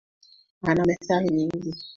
[0.67, 1.71] Ana methali nyingi.